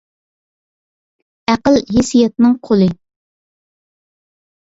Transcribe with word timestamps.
ئەقىل 1.53 1.77
ھېسسىياتنىڭ 1.91 2.55
قۇلى. 2.69 2.87